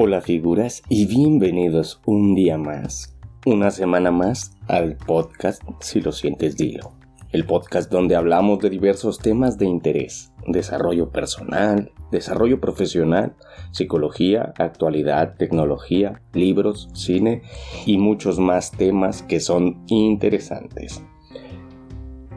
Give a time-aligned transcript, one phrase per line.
[0.00, 6.56] Hola figuras y bienvenidos un día más, una semana más al podcast Si lo sientes
[6.56, 6.92] dilo.
[7.32, 13.34] El podcast donde hablamos de diversos temas de interés, desarrollo personal, desarrollo profesional,
[13.72, 17.42] psicología, actualidad, tecnología, libros, cine
[17.84, 21.02] y muchos más temas que son interesantes.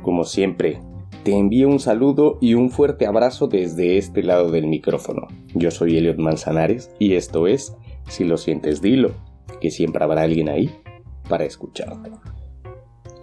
[0.02, 0.82] Como siempre,
[1.24, 5.28] te envío un saludo y un fuerte abrazo desde este lado del micrófono.
[5.54, 7.76] Yo soy Eliot Manzanares y esto es
[8.08, 9.12] Si lo sientes dilo,
[9.60, 10.72] que siempre habrá alguien ahí
[11.30, 12.12] para escucharte.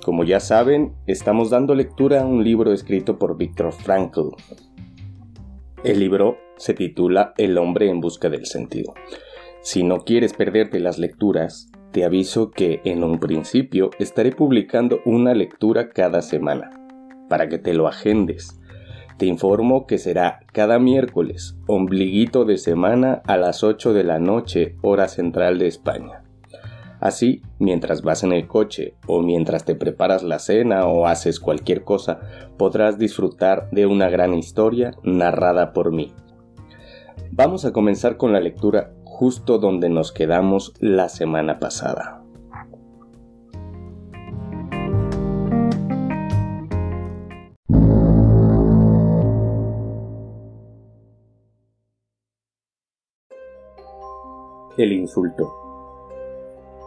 [0.05, 4.30] Como ya saben, estamos dando lectura a un libro escrito por Viktor Frankl.
[5.83, 8.95] El libro se titula El hombre en busca del sentido.
[9.60, 15.35] Si no quieres perderte las lecturas, te aviso que en un principio estaré publicando una
[15.35, 16.77] lectura cada semana
[17.28, 18.60] para que te lo agendes.
[19.18, 24.76] Te informo que será cada miércoles, ombliguito de semana a las 8 de la noche,
[24.80, 26.23] hora central de España.
[27.01, 31.85] Así, mientras vas en el coche o mientras te preparas la cena o haces cualquier
[31.85, 32.20] cosa,
[32.57, 36.13] podrás disfrutar de una gran historia narrada por mí.
[37.30, 42.18] Vamos a comenzar con la lectura justo donde nos quedamos la semana pasada.
[54.79, 55.52] El insulto.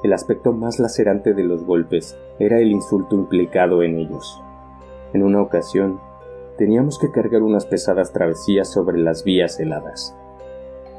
[0.01, 4.41] El aspecto más lacerante de los golpes era el insulto implicado en ellos.
[5.11, 5.99] En una ocasión,
[6.57, 10.15] teníamos que cargar unas pesadas travesías sobre las vías heladas.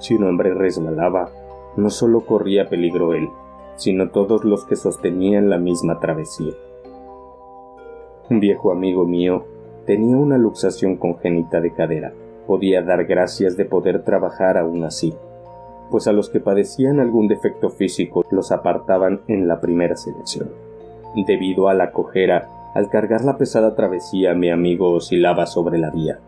[0.00, 1.30] Si un hombre resbalaba,
[1.78, 3.30] no solo corría peligro él,
[3.77, 6.52] sino todos los que sostenían la misma travesía.
[8.28, 9.46] Un viejo amigo mío
[9.86, 12.12] tenía una luxación congénita de cadera.
[12.46, 15.14] Podía dar gracias de poder trabajar aún así
[15.90, 20.50] pues a los que padecían algún defecto físico los apartaban en la primera selección.
[21.26, 26.18] Debido a la cojera, al cargar la pesada travesía mi amigo oscilaba sobre la vía,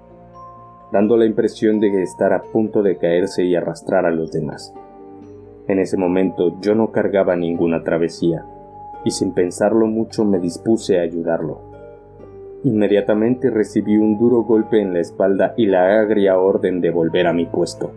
[0.93, 4.75] dando la impresión de estar a punto de caerse y arrastrar a los demás.
[5.67, 8.45] En ese momento yo no cargaba ninguna travesía,
[9.05, 11.61] y sin pensarlo mucho me dispuse a ayudarlo.
[12.65, 17.33] Inmediatamente recibí un duro golpe en la espalda y la agria orden de volver a
[17.33, 17.91] mi puesto.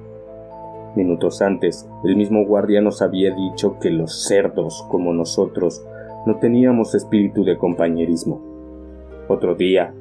[0.97, 5.85] Minutos antes, el mismo guardia nos había dicho que los cerdos, como nosotros,
[6.25, 8.41] no teníamos espíritu de compañerismo.
[9.28, 9.94] Otro día,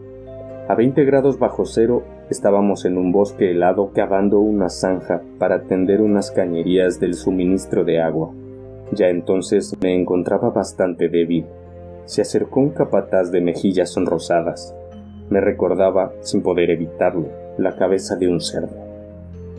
[0.69, 6.01] a 20 grados bajo cero, estábamos en un bosque helado cavando una zanja para tender
[6.01, 8.33] unas cañerías del suministro de agua.
[8.93, 11.45] Ya entonces me encontraba bastante débil.
[12.07, 14.75] Se acercó un capataz de mejillas sonrosadas.
[15.29, 17.27] Me recordaba, sin poder evitarlo,
[17.59, 18.86] la cabeza de un cerdo.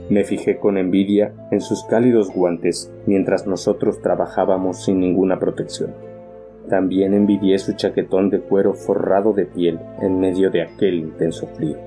[0.09, 5.93] Me fijé con envidia en sus cálidos guantes mientras nosotros trabajábamos sin ninguna protección.
[6.69, 11.77] También envidié su chaquetón de cuero forrado de piel en medio de aquel intenso frío.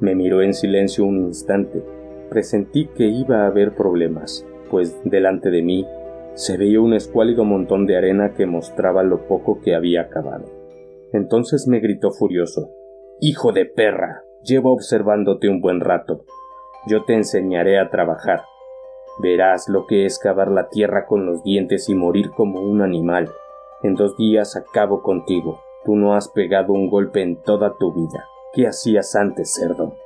[0.00, 1.80] Me miró en silencio un instante.
[2.28, 5.86] Presentí que iba a haber problemas, pues delante de mí
[6.34, 10.46] se veía un escuálido montón de arena que mostraba lo poco que había acabado.
[11.12, 12.70] Entonces me gritó furioso
[13.20, 14.24] Hijo de perra.
[14.42, 16.24] Llevo observándote un buen rato
[16.86, 18.44] yo te enseñaré a trabajar.
[19.18, 23.30] Verás lo que es cavar la tierra con los dientes y morir como un animal.
[23.82, 25.60] En dos días acabo contigo.
[25.84, 28.26] Tú no has pegado un golpe en toda tu vida.
[28.52, 29.96] ¿Qué hacías antes, cerdo?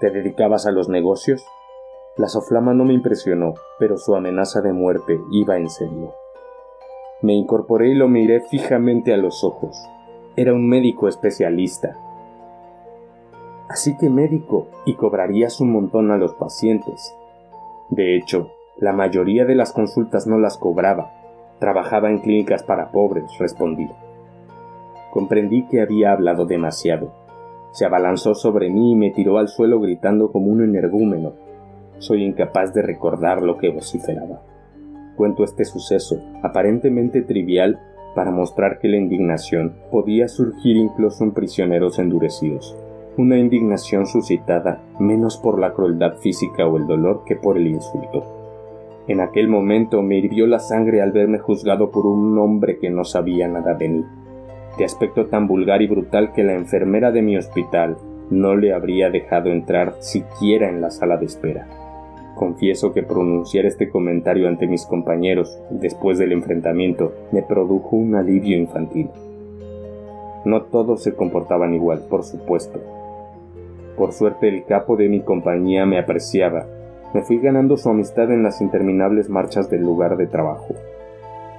[0.00, 1.44] ¿Te dedicabas a los negocios?
[2.16, 6.14] La soflama no me impresionó, pero su amenaza de muerte iba en serio.
[7.22, 9.76] Me incorporé y lo miré fijamente a los ojos.
[10.36, 11.96] Era un médico especialista,
[13.68, 17.14] así que médico, y cobrarías un montón a los pacientes.
[17.90, 21.12] De hecho, la mayoría de las consultas no las cobraba.
[21.58, 23.88] Trabajaba en clínicas para pobres, respondí.
[25.10, 27.12] Comprendí que había hablado demasiado.
[27.72, 31.32] Se abalanzó sobre mí y me tiró al suelo gritando como un energúmeno.
[31.98, 34.42] Soy incapaz de recordar lo que vociferaba.
[35.16, 37.80] Cuento este suceso, aparentemente trivial,
[38.14, 42.76] para mostrar que la indignación podía surgir incluso en prisioneros endurecidos
[43.18, 48.24] una indignación suscitada menos por la crueldad física o el dolor que por el insulto.
[49.08, 53.04] En aquel momento me hirvió la sangre al verme juzgado por un hombre que no
[53.04, 54.04] sabía nada de mí,
[54.78, 57.96] de aspecto tan vulgar y brutal que la enfermera de mi hospital
[58.30, 61.66] no le habría dejado entrar siquiera en la sala de espera.
[62.36, 68.56] Confieso que pronunciar este comentario ante mis compañeros después del enfrentamiento me produjo un alivio
[68.56, 69.08] infantil.
[70.44, 72.78] No todos se comportaban igual, por supuesto,
[73.98, 76.66] por suerte el capo de mi compañía me apreciaba,
[77.12, 80.74] me fui ganando su amistad en las interminables marchas del lugar de trabajo,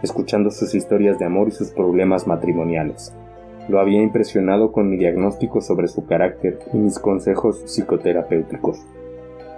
[0.02, 3.14] escuchando sus historias de amor y sus problemas matrimoniales.
[3.68, 8.80] Lo había impresionado con mi diagnóstico sobre su carácter y mis consejos psicoterapéuticos.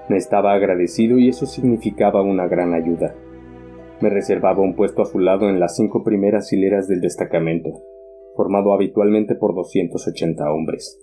[0.09, 3.13] Me estaba agradecido y eso significaba una gran ayuda.
[4.01, 7.69] Me reservaba un puesto a su lado en las cinco primeras hileras del destacamento,
[8.35, 10.99] formado habitualmente por 280 hombres.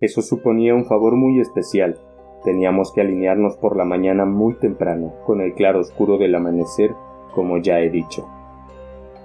[0.00, 1.98] Eso suponía un favor muy especial.
[2.44, 6.94] Teníamos que alinearnos por la mañana muy temprano, con el claro oscuro del amanecer,
[7.34, 8.28] como ya he dicho.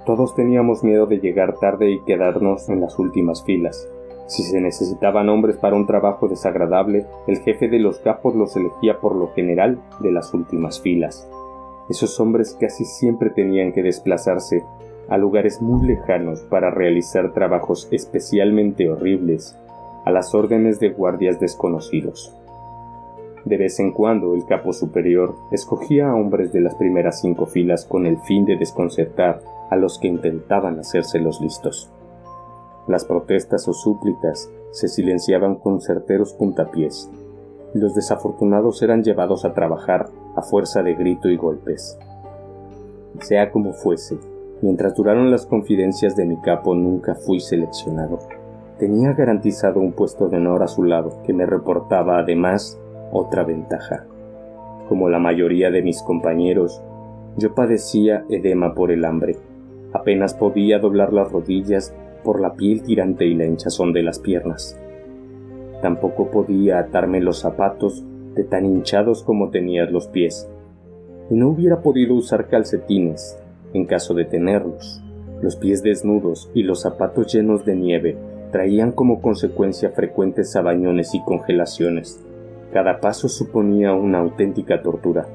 [0.04, 3.88] Todos teníamos miedo de llegar tarde y quedarnos en las últimas filas.
[4.26, 8.98] Si se necesitaban hombres para un trabajo desagradable, el jefe de los capos los elegía
[8.98, 11.28] por lo general de las últimas filas.
[11.88, 14.64] Esos hombres casi siempre tenían que desplazarse
[15.08, 19.56] a lugares muy lejanos para realizar trabajos especialmente horribles,
[20.04, 22.34] a las órdenes de guardias desconocidos.
[23.44, 27.84] De vez en cuando el capo superior escogía a hombres de las primeras cinco filas
[27.84, 31.90] con el fin de desconcertar a los que intentaban hacerse los listos.
[32.86, 37.10] Las protestas o súplicas se silenciaban con certeros puntapiés,
[37.74, 41.98] los desafortunados eran llevados a trabajar a fuerza de grito y golpes.
[43.18, 44.16] Sea como fuese,
[44.62, 48.20] mientras duraron las confidencias de mi capo nunca fui seleccionado.
[48.78, 52.80] Tenía garantizado un puesto de honor a su lado que me reportaba además
[53.12, 54.06] otra ventaja.
[54.88, 56.82] Como la mayoría de mis compañeros,
[57.36, 59.36] yo padecía edema por el hambre
[59.94, 61.94] Apenas podía doblar las rodillas
[62.24, 64.76] por la piel tirante y la hinchazón de las piernas.
[65.82, 68.04] Tampoco podía atarme los zapatos
[68.34, 70.50] de tan hinchados como tenía los pies.
[71.30, 73.38] Y no hubiera podido usar calcetines
[73.72, 75.00] en caso de tenerlos.
[75.40, 78.16] Los pies desnudos y los zapatos llenos de nieve
[78.54, 82.24] traían como consecuencia frecuentes sabañones y congelaciones.
[82.72, 85.26] Cada paso suponía una auténtica tortura.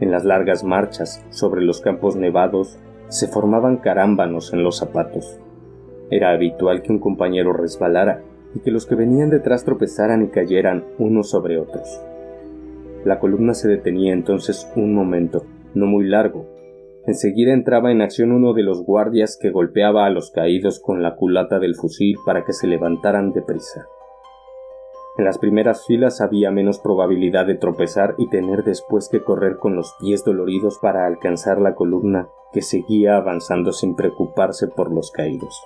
[0.00, 2.78] En las largas marchas sobre los campos nevados
[3.08, 5.38] se formaban carámbanos en los zapatos.
[6.10, 8.22] Era habitual que un compañero resbalara
[8.54, 12.00] y que los que venían detrás tropezaran y cayeran unos sobre otros.
[13.04, 15.44] La columna se detenía entonces un momento,
[15.74, 16.46] no muy largo.
[17.10, 21.16] Enseguida entraba en acción uno de los guardias que golpeaba a los caídos con la
[21.16, 23.88] culata del fusil para que se levantaran deprisa.
[25.18, 29.74] En las primeras filas había menos probabilidad de tropezar y tener después que correr con
[29.74, 35.60] los pies doloridos para alcanzar la columna que seguía avanzando sin preocuparse por los caídos.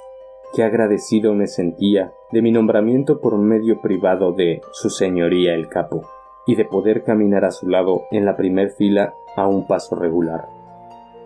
[0.55, 6.09] Qué agradecido me sentía de mi nombramiento por medio privado de Su Señoría el Capo,
[6.47, 10.54] y de poder caminar a su lado en la primer fila a un paso regular.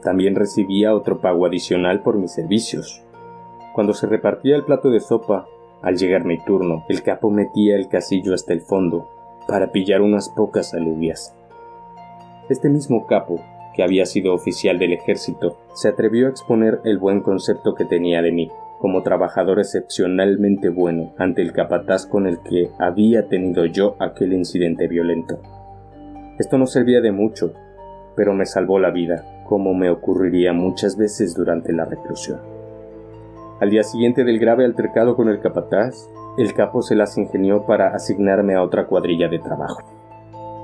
[0.02, 3.02] También recibía otro pago adicional por mis servicios.
[3.74, 5.46] Cuando se repartía el plato de sopa,
[5.82, 9.08] al llegar mi turno, el capo metía el casillo hasta el fondo
[9.46, 11.34] para pillar unas pocas alubias.
[12.48, 13.40] Este mismo capo
[13.78, 18.22] que había sido oficial del ejército, se atrevió a exponer el buen concepto que tenía
[18.22, 18.50] de mí,
[18.80, 24.88] como trabajador excepcionalmente bueno ante el capataz con el que había tenido yo aquel incidente
[24.88, 25.38] violento.
[26.40, 27.54] Esto no servía de mucho,
[28.16, 32.38] pero me salvó la vida, como me ocurriría muchas veces durante la reclusión.
[33.60, 37.88] Al día siguiente del grave altercado con el capataz, el capo se las ingenió para
[37.88, 39.82] asignarme a otra cuadrilla de trabajo.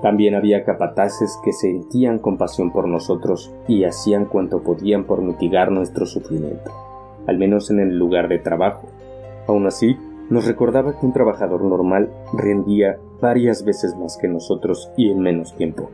[0.02, 6.06] También había capataces que sentían compasión por nosotros y hacían cuanto podían por mitigar nuestro
[6.06, 6.70] sufrimiento,
[7.26, 8.86] al menos en el lugar de trabajo.
[9.48, 9.96] Aún así,
[10.30, 15.54] nos recordaba que un trabajador normal rendía varias veces más que nosotros y en menos
[15.56, 15.90] tiempo.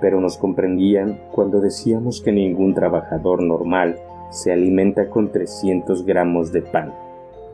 [0.00, 3.96] Pero nos comprendían cuando decíamos que ningún trabajador normal
[4.30, 6.94] se alimenta con 300 gramos de pan.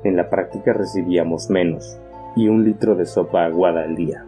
[0.04, 1.98] En la práctica recibíamos menos
[2.36, 4.24] y un litro de sopa aguada al día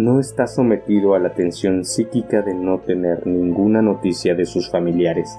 [0.00, 5.38] no está sometido a la tensión psíquica de no tener ninguna noticia de sus familiares,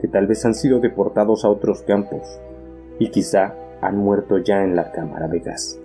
[0.00, 2.38] que tal vez han sido deportados a otros campos
[2.98, 5.80] y quizá han muerto ya en la cámara de gas.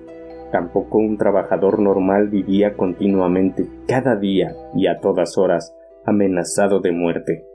[0.51, 5.75] Tampoco un trabajador normal vivía continuamente, cada día y a todas horas,
[6.05, 7.45] amenazado de muerte.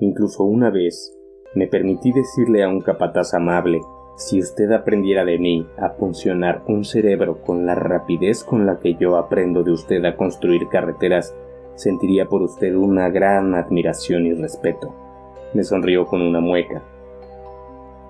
[0.00, 1.16] Incluso una vez
[1.54, 3.80] me permití decirle a un capataz amable
[4.16, 8.96] si usted aprendiera de mí a funcionar un cerebro con la rapidez con la que
[8.96, 11.36] yo aprendo de usted a construir carreteras,
[11.76, 14.92] sentiría por usted una gran admiración y respeto.
[15.54, 16.82] Me sonrió con una mueca.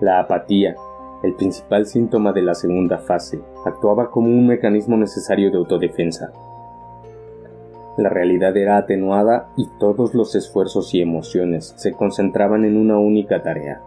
[0.01, 0.75] La apatía,
[1.23, 6.31] el principal síntoma de la segunda fase, actuaba como un mecanismo necesario de autodefensa.
[7.97, 13.43] La realidad era atenuada y todos los esfuerzos y emociones se concentraban en una única
[13.43, 13.81] tarea,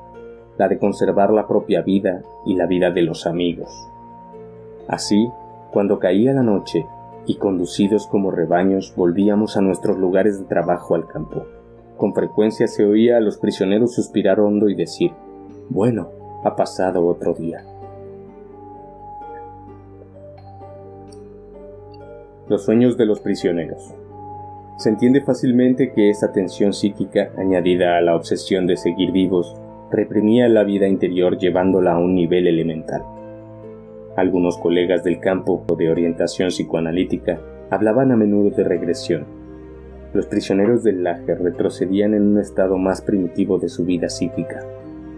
[0.58, 3.88] la de conservar la propia vida y la vida de los amigos.
[4.86, 5.30] Así,
[5.72, 6.84] cuando caía la noche
[7.24, 11.46] y conducidos como rebaños volvíamos a nuestros lugares de trabajo al campo.
[11.96, 15.12] Con frecuencia se oía a los prisioneros suspirar hondo y decir,
[15.70, 16.10] bueno,
[16.44, 17.64] ha pasado otro día.
[22.49, 23.94] Los sueños de los prisioneros.
[24.76, 29.56] Se entiende fácilmente que esta tensión psíquica, añadida a la obsesión de seguir vivos,
[29.90, 33.04] reprimía la vida interior llevándola a un nivel elemental.
[34.16, 39.25] Algunos colegas del campo de orientación psicoanalítica hablaban a menudo de regresión.
[40.12, 44.61] Los prisioneros del lager retrocedían en un estado más primitivo de su vida psíquica.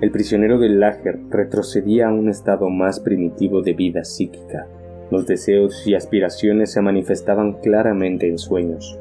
[0.04, 4.66] El prisionero del lager retrocedía a un estado más primitivo de vida psíquica.
[5.10, 8.98] Los deseos y aspiraciones se manifestaban claramente en sueños.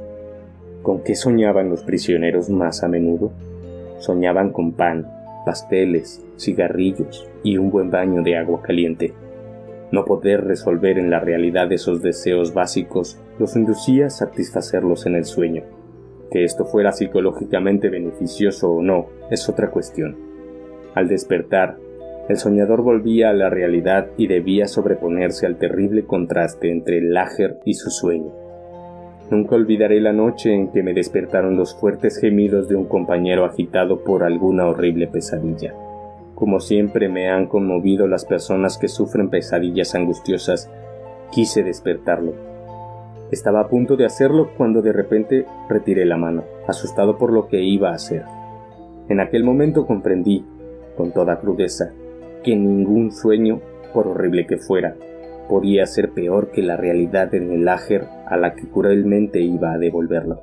[0.81, 3.33] ¿Con qué soñaban los prisioneros más a menudo?
[3.98, 5.05] Soñaban con pan,
[5.45, 9.13] pasteles, cigarrillos y un buen baño de agua caliente.
[9.91, 15.25] No poder resolver en la realidad esos deseos básicos los inducía a satisfacerlos en el
[15.25, 15.63] sueño.
[16.31, 20.31] Que esto fuera psicológicamente beneficioso o no es otra cuestión.
[20.96, 21.78] Al despertar,
[22.30, 27.60] el soñador volvía a la realidad y debía sobreponerse al terrible contraste entre el láger
[27.66, 28.32] y su sueño.
[29.30, 34.04] Nunca olvidaré la noche en que me despertaron los fuertes gemidos de un compañero agitado
[34.04, 35.74] por alguna horrible pesadilla.
[36.36, 40.70] Como siempre me han conmovido las personas que sufren pesadillas angustiosas,
[41.32, 42.34] quise despertarlo.
[43.32, 47.64] Estaba a punto de hacerlo cuando de repente retiré la mano, asustado por lo que
[47.64, 48.24] iba a hacer.
[49.10, 50.46] En aquel momento comprendí,
[50.96, 51.92] con toda crudeza,
[52.44, 53.62] que ningún sueño,
[53.94, 54.96] por horrible que fuera,
[55.50, 59.78] podía ser peor que la realidad en el áger a la que cruelmente iba a
[59.78, 60.42] devolverlo.